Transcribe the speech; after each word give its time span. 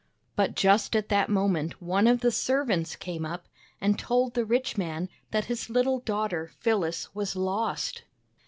But 0.35 0.55
just 0.55 0.95
at 0.95 1.09
that 1.09 1.29
moment 1.29 1.79
one 1.79 2.07
of 2.07 2.21
the 2.21 2.31
servants 2.31 2.95
came 2.95 3.23
up 3.23 3.45
and 3.79 3.99
told 3.99 4.33
the 4.33 4.45
rich 4.45 4.75
man 4.75 5.09
that 5.29 5.45
his 5.45 5.69
little 5.69 5.99
daughter 5.99 6.49
Phyllis 6.59 7.13
was 7.13 7.35
lost. 7.35 8.01